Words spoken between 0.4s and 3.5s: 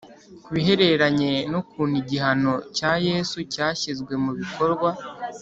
Ku bihereranye n ukuntu igihano cya Yesu